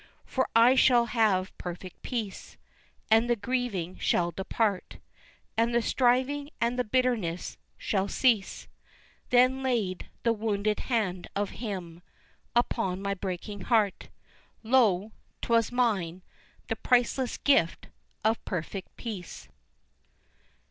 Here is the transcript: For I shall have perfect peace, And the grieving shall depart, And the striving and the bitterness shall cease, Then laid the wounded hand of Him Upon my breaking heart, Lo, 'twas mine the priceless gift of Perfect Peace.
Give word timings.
For 0.25 0.49
I 0.55 0.73
shall 0.73 1.05
have 1.13 1.55
perfect 1.59 2.01
peace, 2.01 2.57
And 3.11 3.29
the 3.29 3.35
grieving 3.35 3.99
shall 3.99 4.31
depart, 4.31 4.97
And 5.55 5.75
the 5.75 5.81
striving 5.83 6.49
and 6.59 6.79
the 6.79 6.83
bitterness 6.83 7.55
shall 7.77 8.07
cease, 8.07 8.67
Then 9.29 9.61
laid 9.61 10.09
the 10.23 10.33
wounded 10.33 10.79
hand 10.79 11.27
of 11.35 11.51
Him 11.61 12.01
Upon 12.55 12.99
my 12.99 13.13
breaking 13.13 13.61
heart, 13.65 14.09
Lo, 14.63 15.11
'twas 15.39 15.71
mine 15.71 16.23
the 16.67 16.75
priceless 16.77 17.37
gift 17.37 17.87
of 18.25 18.43
Perfect 18.43 18.95
Peace. 18.97 19.49